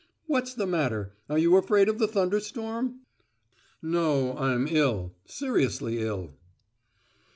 [0.25, 1.13] What's the matter?
[1.29, 3.01] Are you afraid of the thunder storm?"
[3.83, 6.33] "No, I'm ill—seriously ill!"